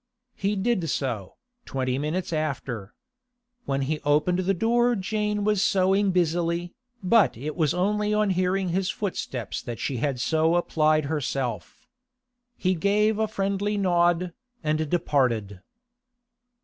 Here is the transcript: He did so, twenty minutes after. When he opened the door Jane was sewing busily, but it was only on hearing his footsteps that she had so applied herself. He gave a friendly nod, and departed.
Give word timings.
He 0.33 0.55
did 0.55 0.89
so, 0.89 1.35
twenty 1.63 1.99
minutes 1.99 2.33
after. 2.33 2.95
When 3.65 3.81
he 3.81 3.99
opened 3.99 4.39
the 4.39 4.53
door 4.55 4.95
Jane 4.95 5.43
was 5.43 5.61
sewing 5.61 6.09
busily, 6.09 6.73
but 7.03 7.37
it 7.37 7.55
was 7.55 7.75
only 7.75 8.11
on 8.11 8.31
hearing 8.31 8.69
his 8.69 8.89
footsteps 8.89 9.61
that 9.61 9.77
she 9.77 9.97
had 9.97 10.19
so 10.19 10.55
applied 10.55 11.05
herself. 11.05 11.85
He 12.57 12.73
gave 12.73 13.19
a 13.19 13.27
friendly 13.27 13.77
nod, 13.77 14.33
and 14.63 14.89
departed. 14.89 15.61